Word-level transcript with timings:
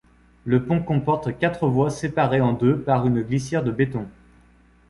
Le 0.45 0.65
pont 0.65 0.81
comporte 0.81 1.37
quatre 1.37 1.67
voies 1.67 1.91
séparées 1.91 2.41
en 2.41 2.53
deux 2.53 2.79
par 2.81 3.05
une 3.05 3.21
glissière 3.21 3.63
de 3.63 3.69
béton. 3.69 4.07